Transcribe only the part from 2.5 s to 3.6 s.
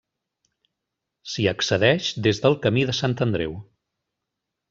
Camí de Sant Andreu.